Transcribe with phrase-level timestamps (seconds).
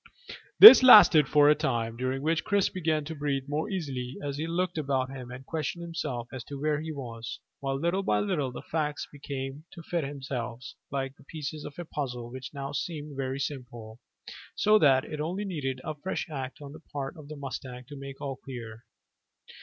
[0.57, 4.47] This lasted for a time, during which Chris began to breathe more easily as he
[4.47, 8.51] looked about him and questioned himself as to where he was, while little by little
[8.51, 12.71] the facts came to fit themselves together like the pieces of a puzzle which now
[12.71, 13.99] seemed very simple,
[14.55, 17.95] so that it only needed a fresh act on the part of the mustang to
[17.95, 18.85] make all clear.